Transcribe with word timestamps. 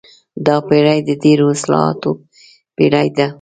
دا 0.45 0.55
پېړۍ 0.67 0.99
د 1.07 1.09
ډېرو 1.23 1.45
اصطلاحاتو 1.53 2.11
پېړۍ 2.75 3.07
ده. 3.17 3.27